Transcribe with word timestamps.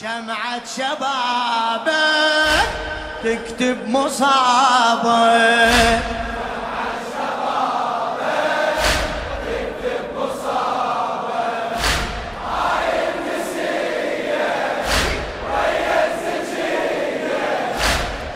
شمعة 0.00 0.62
شبابك 0.76 1.92
تكتب 3.24 3.88
مصابك. 3.88 5.12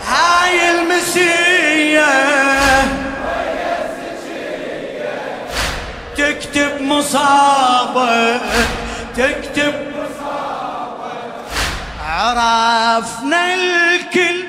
هاي 0.06 0.70
تكتب 6.16 6.80
مصابك 6.80 8.40
تكتب 9.16 9.85
عرفنا 12.26 13.54
الكل 13.54 14.44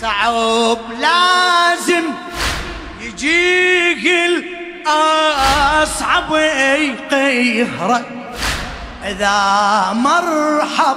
صعب 0.00 0.78
لازم 1.00 2.04
يجيك 3.00 4.06
الأصعب 4.86 6.34
يقهرك 6.34 8.06
إذا 9.04 9.92
مرحب 9.92 10.96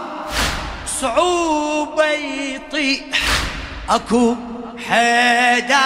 صعوبة 1.02 2.06
يطيح 2.06 3.04
أكو 3.90 4.36
حيدار 4.90 5.78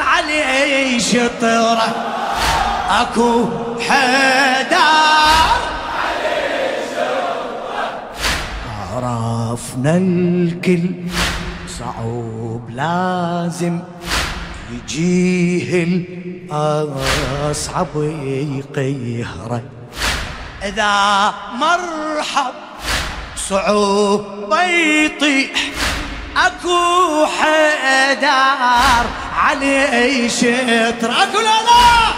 علي 0.00 1.00
شطره 1.00 1.94
أكو 2.90 3.48
حيدار 3.88 5.71
عرفنا 9.52 9.96
الكل 9.96 10.90
صعوب 11.78 12.70
لازم 12.70 13.80
يجيه 14.72 15.86
الأصعب 16.52 17.88
يقهره 18.24 19.62
إذا 20.62 21.34
مرحب 21.54 22.54
صعوب 23.36 24.24
يطيح 25.04 25.50
أكو 26.36 27.26
حيدار 27.26 29.06
علي 29.36 30.28
شطر 30.28 31.10
اكو 31.10 31.40
لا 31.40 31.62
لا! 31.68 32.12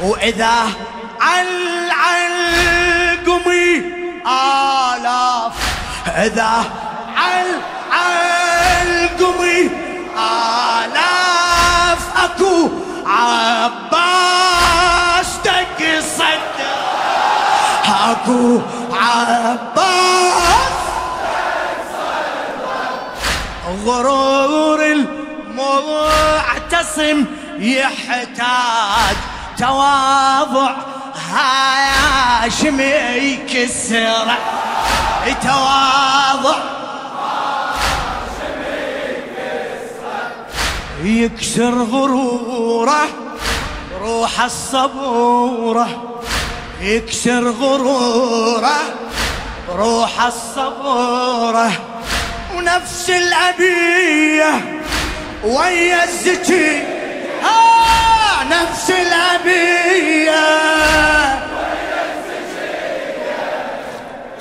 وإذا 0.00 0.46
عل 0.46 0.85
علقمي 1.90 3.70
آلاف. 4.26 5.52
إذا 6.16 6.52
عل 7.16 7.48
علقمي 7.92 9.60
آلاف. 10.18 12.00
أكو 12.24 12.56
عباس 13.06 14.36
تقصد 15.44 16.56
أكو 17.86 18.60
عباس 18.92 19.86
غرور 23.84 24.80
المعتصم 25.46 27.18
يحتاج 27.58 29.16
تواضع. 29.58 30.74
هاشم 31.36 32.80
يكسر 32.80 34.26
تواضع 35.42 36.76
يكسر 41.02 41.74
غروره. 41.82 43.08
روح 44.02 44.40
الصبورة. 44.40 45.88
يكسر 46.80 47.50
غروره. 47.50 48.78
روح 49.76 50.22
الصبورة. 50.22 51.72
ونفس 52.56 53.10
الأبية. 53.10 54.82
ويا 55.44 56.04
الزكي. 56.04 56.82
آه! 57.44 58.15
نفس 58.50 58.90
الأبية 58.90 60.46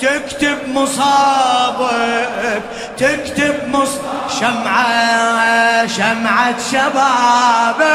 تكتب 0.01 0.57
مصابك 0.73 2.61
تكتب 2.97 3.67
مص 3.67 3.89
شمعة 4.39 5.87
شمعة 5.87 6.55
شبابك. 6.71 7.85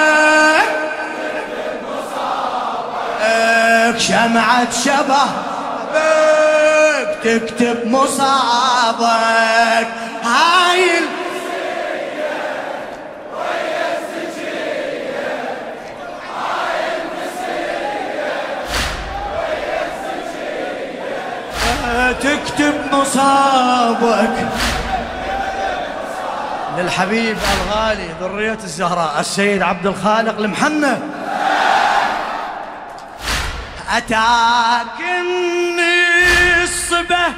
شمعة 3.98 4.70
شبابك. 4.84 6.30
تكتب 7.24 7.86
مصابك. 7.86 9.06
هاي 10.24 10.90
تكتب 22.12 22.74
مصابك. 22.92 24.48
للحبيب 26.78 27.38
الغالي 27.54 28.08
ذرية 28.20 28.58
الزهراء 28.64 29.20
السيد 29.20 29.62
عبد 29.62 29.86
الخالق 29.86 30.38
المحنة. 30.38 31.02
أتاكني 33.96 35.80
الصبح 36.62 37.30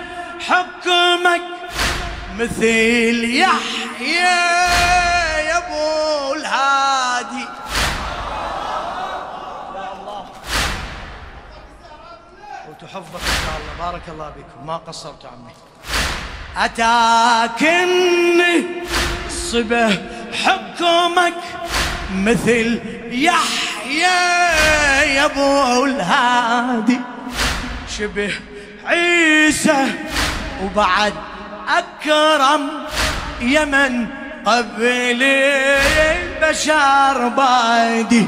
حكمك 0.48 1.42
مثل 2.38 3.24
يحيى. 3.24 5.01
وتحفظك 12.92 13.24
إن 13.24 13.40
شاء 13.44 13.56
الله. 13.60 13.72
بارك 13.90 14.02
الله 14.08 14.28
بكم 14.28 14.66
ما 14.66 14.76
قصرت 14.76 15.24
عمي. 15.24 15.52
أتاكني 16.56 17.74
الصبح 19.26 19.92
حكمك 20.44 21.34
مثل 22.14 22.80
يحيى 23.10 24.20
يا 25.14 25.24
أبو 25.24 25.84
الهادي 25.84 27.00
شبه 27.98 28.32
عيسى 28.86 29.86
وبعد 30.62 31.14
أكرم 31.68 32.70
يمن 33.40 34.06
قبل 34.46 35.22
البشر 36.42 37.28
بادي 37.28 38.26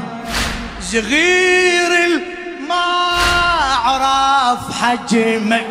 صغير 0.81 2.21
ما 2.69 3.24
عرف 4.01 4.81
حجمك 4.81 5.65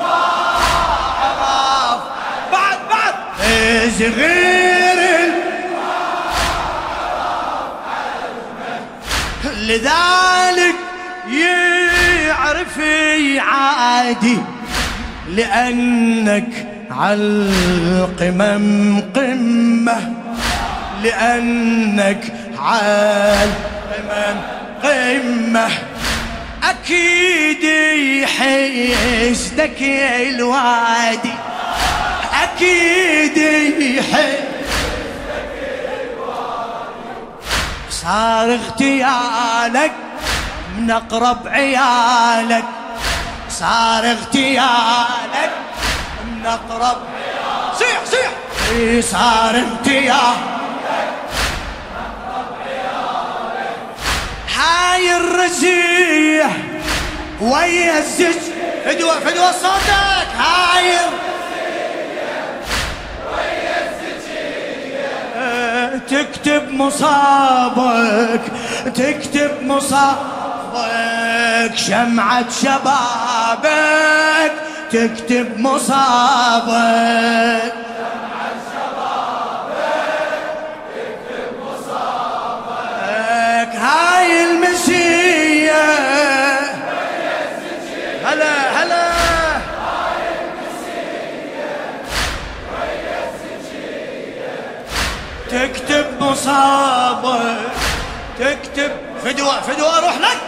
عرف 0.00 1.40
بعد. 2.52 2.52
بعد 2.52 3.14
صغير 3.98 5.34
لذلك 9.58 10.74
يعرف 11.30 12.78
عادي 13.38 14.38
لأنك 15.28 16.66
على 16.90 17.14
القمم 17.20 19.00
قمة 19.16 20.12
لأنك 21.02 22.22
على 22.58 23.48
القمم 24.84 25.56
قمة 25.56 25.68
أكيد 26.62 27.64
يحسدك 28.22 29.82
الوادي. 29.82 31.34
أكيد 32.42 33.36
يحسدك 33.36 34.44
صار 37.90 38.54
اغتيالك 38.54 39.92
من 40.76 40.90
أقرب 40.90 41.48
عيالك. 41.48 42.64
صار 43.50 44.10
اغتيالك 44.10 45.52
من 46.24 46.46
أقرب 46.46 46.96
صيح 47.78 48.00
صيح. 48.04 48.30
إي 48.70 49.02
صار 49.02 49.56
اغتيالك 49.56 50.53
هاي 54.64 55.16
الرزية 55.16 56.50
ويا 57.40 57.98
الزج 57.98 58.42
فدوة 58.84 59.20
فدوة 59.20 59.52
صوتك. 59.52 60.28
هاي 60.38 60.98
تكتب 66.08 66.70
مصابك 66.70 68.40
تكتب 68.84 69.50
مصابك 69.62 70.34
شمعة 71.74 72.44
شبابك 72.62 74.52
تكتب 74.90 75.58
مصابك. 75.58 77.04
مصابك 96.30 97.58
تكتب 98.38 98.92
فدوة 99.24 99.60
فدوة 99.60 99.98
أروح 99.98 100.16
لك. 100.18 100.38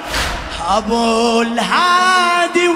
ابو 0.69 1.43
الهادي 1.43 2.71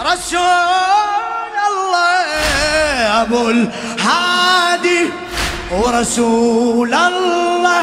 رسول 0.00 1.54
الله. 1.70 3.22
ابو 3.22 3.50
الهادي 3.50 5.10
ورسول 5.70 6.94
الله. 6.94 7.82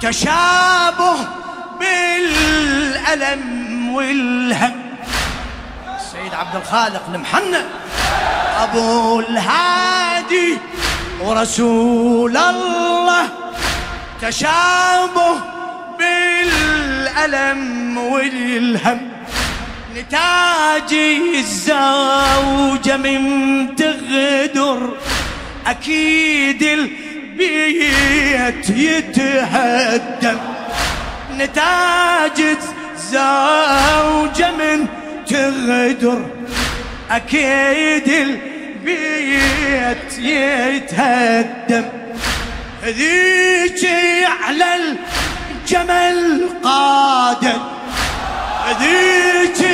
تشابه 0.00 1.16
بالألم 1.80 3.44
والهم. 3.94 4.82
السيد 5.96 6.34
عبد 6.34 6.56
الخالق 6.56 7.02
المحنى 7.14 7.62
أبو 8.62 9.20
الهادي 9.20 10.58
ورسول 11.24 12.36
الله 12.36 13.28
تشابه 14.22 15.36
بالألم 15.98 17.98
والهم 17.98 19.00
نتاج 19.96 20.94
الزوجة 21.38 22.96
من 22.96 23.20
تغدر 23.76 24.96
أكيد 25.66 26.62
البيت 26.62 28.70
يتهدم. 28.70 30.38
نتاج 31.38 32.56
زوجة 33.10 34.50
من 34.50 34.86
تغدر 35.28 36.26
أكيد 37.10 38.08
البيت 38.08 38.59
يتهدم. 40.18 41.84
ذيك 42.84 43.90
على 44.44 44.76
الجمل 44.76 46.48
قادت 46.64 47.60
ذيك 48.80 49.68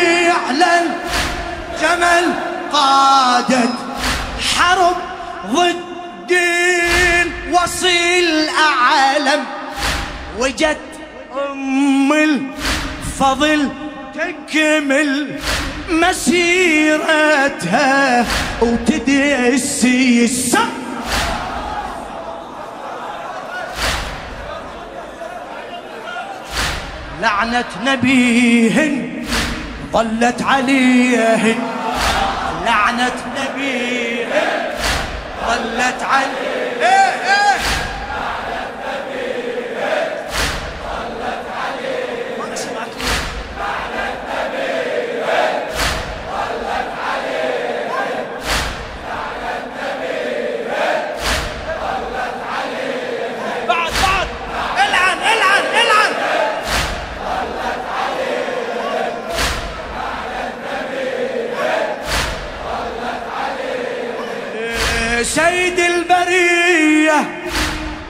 على 0.49 0.81
الجمل 0.83 2.35
قادت 2.73 3.75
حرب 4.57 4.97
ضد 5.53 6.33
وصيل 7.53 8.49
أعلم 8.49 9.45
وجت 10.39 10.79
أم 11.51 12.13
الفضل 12.13 13.69
تكمل. 14.15 15.41
مسيرتها 15.89 17.77
وتدسي 18.63 20.25
السم 20.25 20.69
لعنة 27.23 27.65
نبيهن 27.85 29.25
ظلت 29.93 30.43
عليهن. 30.43 31.59
لعنة 32.67 33.13
نبيهن 33.37 34.71
ظلت 35.47 36.03
عليهن. 36.03 37.46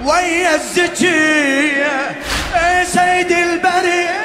ويا 0.07 0.55
الزكية 0.55 2.17
سيد 2.85 3.33
البرية؟ 3.33 4.17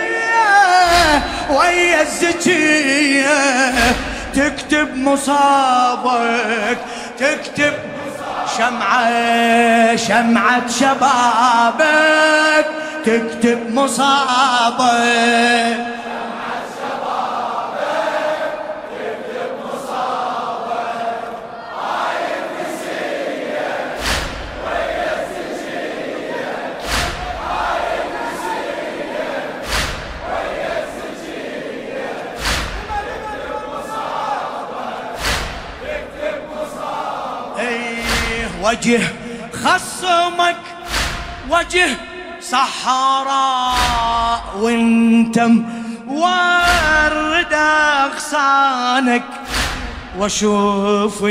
ويا 1.50 2.02
الزكية 2.02 3.74
تكتب 4.36 4.96
مصابك 4.96 6.78
تكتب 7.20 7.74
شمعة 8.58 9.96
شمعة 9.96 10.68
شبابك 10.80 12.66
تكتب 13.06 13.74
مصابك. 13.74 14.82
وجه 38.62 39.02
خصمك 39.54 40.56
وجه 41.50 41.98
صحراء 42.42 44.42
وانت 44.58 45.38
ورد 46.08 47.54
أغصانك. 47.54 49.24
واشوف 50.18 51.24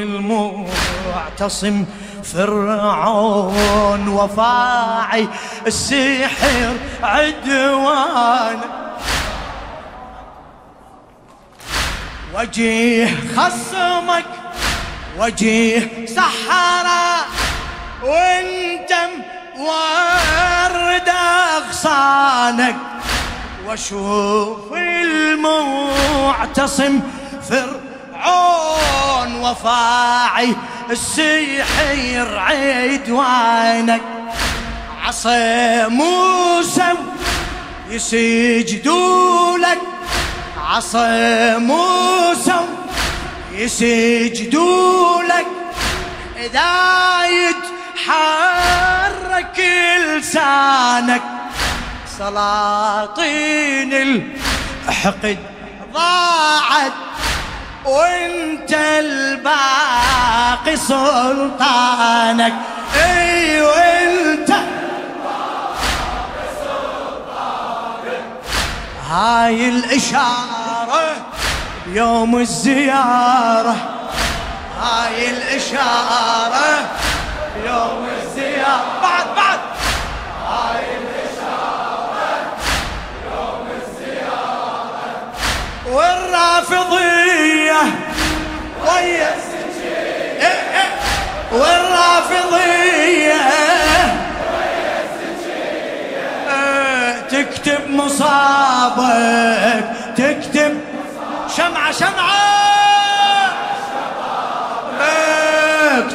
المعتصم 0.00 1.84
فرعون 2.24 4.08
وفاعي 4.08 5.28
السحر 5.66 6.76
عدوانك 7.02 8.58
وجيه 12.34 13.16
خصمك 13.36 14.24
وجيه 15.18 16.06
سحرة 16.06 17.26
وانت 18.04 18.92
ورد 19.58 21.08
أغصانك 21.56 22.76
واشوف 23.66 24.72
المعتصم 25.52 27.00
فرعون 27.50 29.34
وفاعي 29.40 30.56
السحر 30.90 32.38
عدوانك 32.38 34.02
عصا 35.04 35.88
موسى 35.88 36.94
يسجدوا 37.90 39.58
لك 39.58 39.78
عصا 40.68 41.58
موسى 41.58 42.77
يسجدوا 43.58 45.22
لك 45.22 45.46
إذا 46.36 47.24
يتحرك 47.98 49.58
لسانك. 49.98 51.22
سلاطين 52.18 53.92
الحقد 54.88 55.38
ضاعت 55.92 56.92
وانت 57.84 58.72
الباقي 58.72 60.76
سلطانك. 60.76 62.54
أي 63.04 63.62
وانت 63.62 64.52
هاي 69.10 69.68
الإشارة 69.68 70.57
يوم 71.92 72.38
الزيارة. 72.38 73.76
هاي 74.80 75.30
الإشارة. 75.30 76.78
يوم 77.66 78.08
الزيارة. 78.22 79.00
بعد 79.02 79.26
بعد. 79.36 79.58
هاي 80.48 80.84
الإشارة. 80.98 82.52
يوم 83.24 83.68
الزيارة. 83.80 84.98
والرافضية. 85.86 87.82
ويا 88.84 89.34
إيه، 90.40 90.46
إيه. 90.46 90.90
والرافضية. 91.52 92.98
تكتب 97.30 97.90
مصابك 97.90 99.84
تكتب 100.16 100.87
شمعة 101.58 101.92
شمعة! 101.92 102.48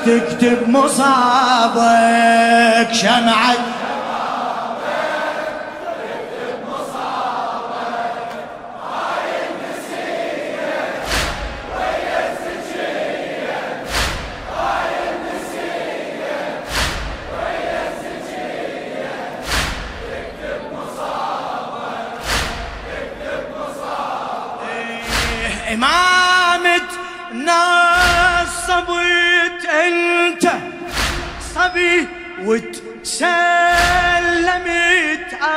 تكتب 0.05 0.69
مصابك 0.69 1.73
شمعة. 2.93 3.72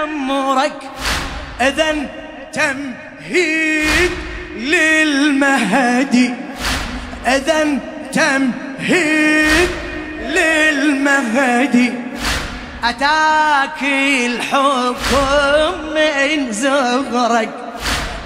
أمرك 0.07 0.81
إذا 1.61 1.97
تمهيد 2.53 4.11
للمهدي. 4.57 6.35
إذا 7.27 7.79
تمهيد 8.13 9.69
للمهدي. 10.21 11.93
أتاك 12.85 13.83
الحكم 14.27 15.95
من 15.95 16.53
زغرك. 16.53 17.51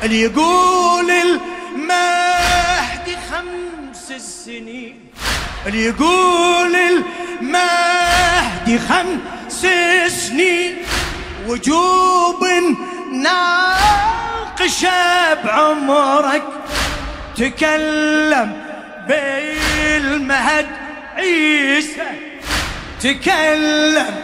اللي 0.03 0.23
يقول 0.23 1.11
المهدي 1.11 3.17
خمس 3.31 4.11
السنين. 4.11 5.01
اللي 5.67 5.85
يقول 5.85 6.77
المهدي 6.77 8.79
خمس 8.79 9.67
سنين 10.09 10.77
وجوب 11.51 12.47
ناقشة 13.13 14.91
بعمرك 15.45 16.43
تكلم 17.37 18.53
بالمهد 19.09 20.67
عيسى. 21.17 22.11
تكلم 23.01 24.15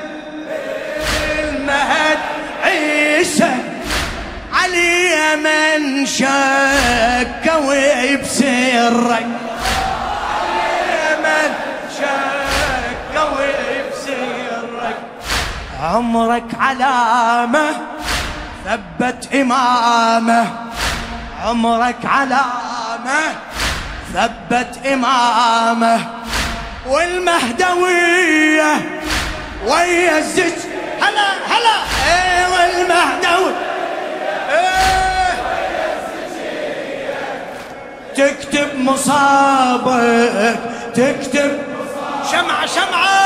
بالمهد 0.48 2.18
عيسى. 2.62 3.54
علي 4.52 5.36
من 5.36 6.06
شك 6.06 7.52
وبسرك 7.66 9.26
عمرك 15.86 16.44
علامة 16.60 17.66
ثبت 18.64 19.34
إمامة. 19.34 20.46
عمرك 21.44 22.04
علامة 22.04 23.20
ثبت 24.14 24.86
إمامة. 24.86 26.00
والمهدوية 26.86 28.72
ويا 29.66 30.18
الزج 30.18 30.58
هلا 31.00 31.28
هلا. 31.50 31.76
إيه 32.08 32.46
والمهدوية. 32.54 33.56
تكتب 38.16 38.78
مصابك 38.78 40.58
تكتب. 40.94 41.58
شمعة 42.30 42.66
شمعة. 42.66 43.25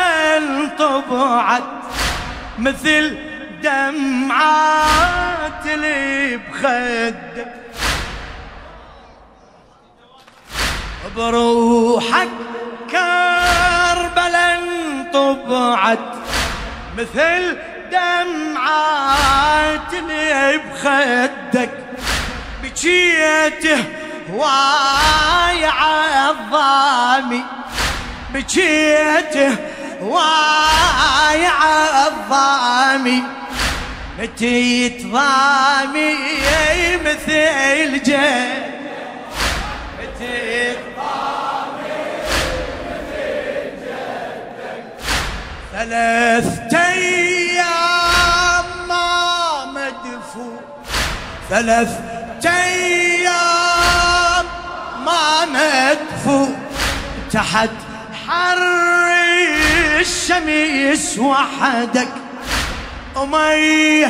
انطبعت 0.81 1.63
مثل 2.59 3.17
دمعات 3.63 4.41
اللي 5.65 6.37
بخدك. 6.37 7.53
بروحك 11.15 12.29
كربلاء 12.91 14.59
انطبعت 14.59 15.99
مثل 16.97 17.57
دمعات 17.91 19.13
اللي 19.93 20.57
بخدك. 20.57 21.71
بكيته 22.63 23.83
واي 24.33 25.65
عظامي 25.65 27.43
بكيته 28.33 29.57
واي 30.01 31.45
عظامي 31.45 33.23
متيت 34.19 35.05
ضامي 35.05 36.15
مثل 37.05 38.03
جد 38.03 38.71
ضامي 39.97 39.99
مثل 39.99 40.77
ثلاث 45.73 46.59
أيام 46.73 48.65
ما 48.87 49.65
مدفون 49.65 50.59
ثلاث 51.49 51.99
أيام 52.45 54.45
ما 55.05 55.45
مدفون 55.45 56.55
تحت 57.31 57.69
حر 58.27 59.00
الشمس 60.01 61.19
وحدك 61.19 62.07
وميه 63.15 64.09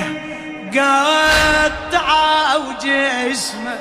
قطعة 0.72 2.58
وجسمك 2.58 3.80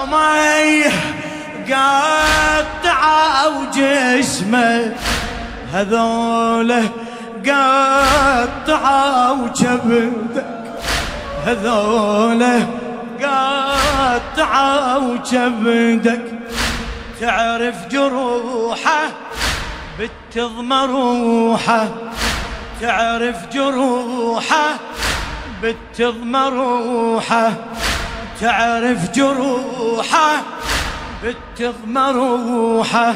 وميه 0.00 0.90
قطعة 1.68 3.48
وجسمك 3.48 4.96
هذوله 5.72 6.88
قطعة 7.46 9.32
وجبدك 9.32 10.44
هذوله 11.46 12.66
قطعة 13.22 14.98
وجبدك 14.98 16.37
تعرف 17.20 17.88
جروحه 17.88 19.08
بتضم 19.98 20.72
روحه. 20.72 21.88
تعرف 22.80 23.36
جروحه 23.52 24.78
بتضم 25.62 26.36
روحه. 26.36 27.52
تعرف 28.40 29.10
جروحه 29.10 30.42
بتضم 31.24 31.98
روحه. 31.98 33.14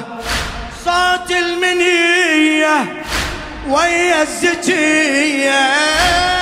صوت 0.85 1.31
المنية 1.31 3.03
ويا 3.69 4.23
الزكية. 4.23 6.42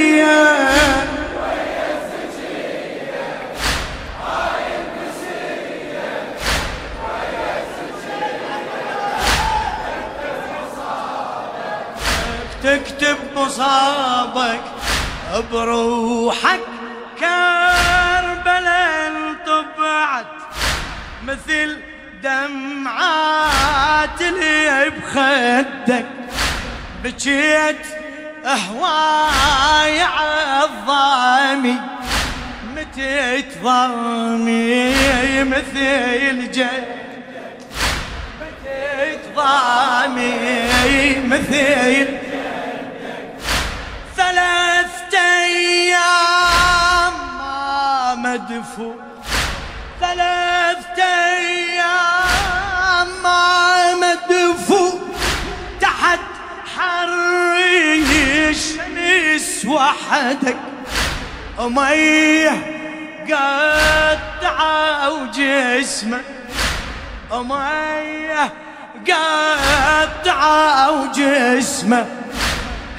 مصابك 13.45 14.61
بروحك 15.51 16.59
كربلاء 17.19 19.11
طبعت 19.45 20.25
مثل 21.23 21.77
دمعات 22.23 23.41
اللي 24.21 24.89
بخدك. 24.89 26.05
بكيت 27.03 27.85
هواي 28.45 30.01
عالضامي 30.01 31.75
متى 32.75 33.43
ضامي 33.63 34.93
مثل 35.43 36.51
جد 36.51 37.01
متى 38.41 39.17
ضامي 39.35 41.15
مثل 41.25 42.20
أيام 45.91 47.13
ما 47.39 48.15
مدفو 48.15 48.93
ثلاثة 49.99 51.03
أيام 51.03 53.07
ما 53.23 53.95
مدفو 53.95 54.99
تحت 55.81 56.19
حري 56.77 58.49
الشمس 58.49 59.65
وحدك 59.65 60.57
ميه 61.59 62.51
قطعة 63.29 65.09
وجسمه 65.09 66.21
ميه 67.31 68.53
قطعة 69.07 70.91
وجسمه 70.91 72.05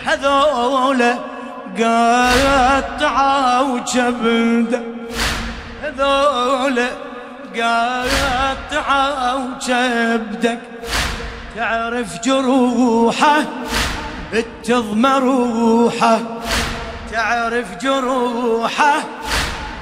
هذول 0.06 1.31
قطعة 1.78 3.62
وجبده 3.62 4.82
هذول 5.82 6.86
قطعة 7.54 9.36
وجبدك 9.36 10.58
تعرف 11.56 12.20
جروحه 12.24 13.42
بتضم 14.32 15.06
روحه. 15.06 16.20
تعرف 17.12 17.66
جروحه 17.82 19.02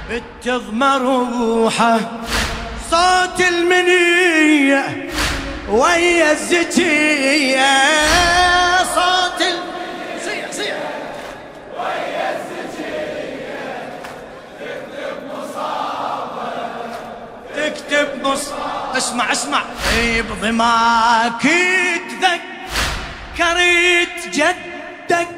بتضم 0.09 0.83
روحه. 0.83 1.99
صوت 2.91 3.47
المنية 3.47 5.09
ويا 5.69 6.31
الزكية. 6.31 7.71
اسمع 19.11 19.31
اسمع. 19.31 19.61
بضماك 20.29 21.41
تذكرت 23.37 24.17
جدك 24.33 25.37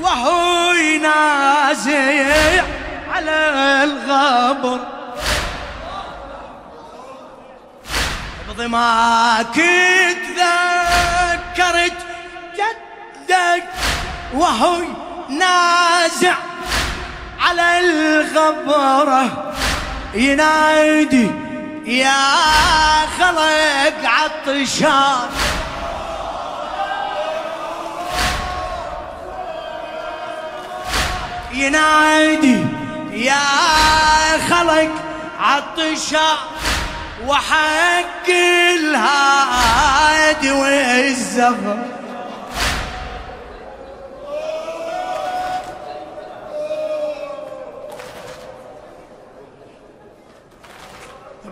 وهو 0.00 0.72
ينازع 0.72 2.62
على 3.12 3.36
الغبر. 3.84 4.80
بضماك 8.48 9.60
تذكرت 10.36 11.98
جدك 12.54 13.64
وهو 14.34 14.82
نازع 15.28 16.34
على 17.40 17.80
الغبره 17.80 19.54
ينادي 20.14 21.47
يا 21.88 23.06
خلق 23.18 23.94
عطشان 24.04 25.28
ينادي 31.52 32.64
يا 33.12 33.34
خلق 34.50 34.90
عطشان 35.40 36.36
وحق 37.26 38.28
الهادي 38.78 40.50
والزفر. 40.50 41.97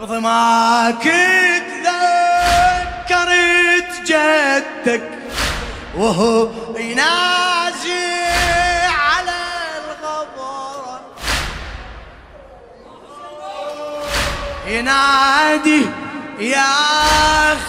بضماك 0.01 1.05
تذكرت 3.05 3.91
جدك 4.07 5.09
وهو 5.97 6.49
ينازل 6.77 7.97
على 8.89 9.39
الغبر 9.79 11.01
ينادي 14.67 15.87
يا 16.39 16.65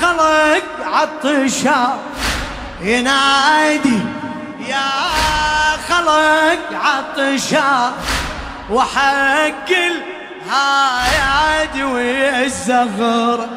خلق 0.01 0.63
عطشان. 0.85 1.97
ينادي 2.81 3.99
يا 4.67 4.89
خلق 5.89 6.63
عطشان. 6.83 7.91
وحق 8.71 9.71
هاي 10.49 11.17
عدوي 11.21 12.45
الزغر 12.45 13.47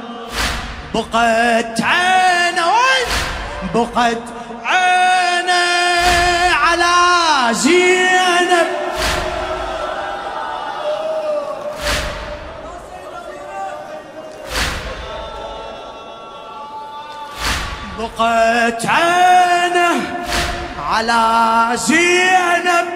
بقت 0.94 1.81
عينه 1.81 2.72
بقت 3.74 4.22
عينه 4.64 5.53
على 6.55 7.55
زينب. 7.55 8.66
بقت 17.98 18.87
عينه 18.87 19.90
على 20.90 21.70
زينب 21.74 22.87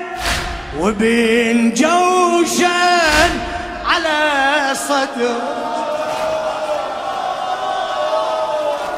وبين 0.79 1.75
جوشن 1.75 3.04
على 3.95 4.75
صدر. 4.75 5.35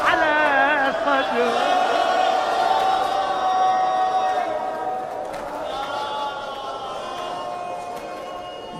على 0.07 0.93
صدر. 1.05 1.51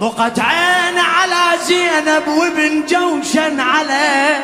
بقت 0.02 0.40
عين 0.40 0.98
على 0.98 1.58
زينب 1.64 2.28
وابن 2.28 2.86
جوشن 2.86 3.60
على 3.60 4.38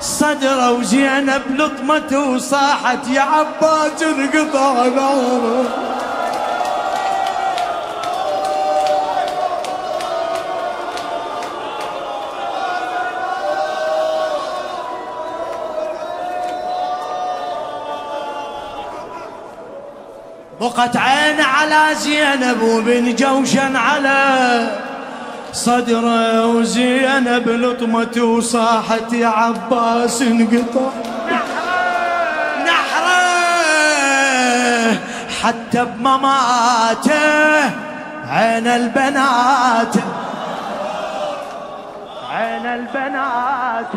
صدره 0.00 0.70
وزينب 0.70 1.42
لطمته 1.50 2.18
وصاحت 2.18 3.08
يا 3.08 3.20
عباس 3.20 4.02
انقطع 4.02 4.72
ناره 4.72 5.99
وقت 20.60 20.96
عين 20.96 21.40
على 21.40 21.94
زينب 21.94 22.62
وبن 22.62 23.14
جوشن 23.14 23.76
على 23.76 24.60
صدره 25.52 26.46
وزينب 26.46 27.48
لطمت 27.48 28.18
وصاحت 28.18 29.12
يا 29.12 29.28
عباس 29.28 30.22
انقطع. 30.22 30.90
نحره 32.66 33.10
حتى 35.42 35.84
بمماته 35.84 37.64
عين 38.30 38.66
البنات. 38.66 39.94
عين 42.32 42.66
البنات. 42.66 43.92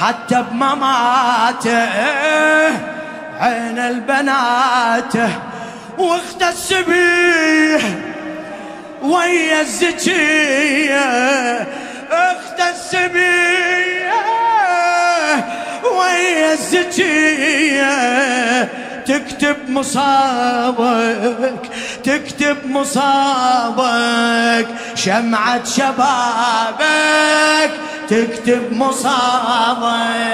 حتى 0.00 0.44
بمماته 0.50 1.88
عين 3.40 3.78
البنات. 3.78 5.14
واخت 5.98 6.42
السبيح 6.42 7.82
ويا 9.02 9.60
الزكية. 9.60 10.98
اخت 12.10 12.60
السبية 12.60 14.12
ويا 15.98 16.52
الزكية. 16.52 17.88
تكتب 19.06 19.56
مصابك 19.68 21.70
تكتب 22.04 22.66
مصابك 22.66 24.66
شمعة 24.94 25.64
شبابك. 25.64 27.70
تكتب 28.08 28.72
مصابك. 28.72 30.28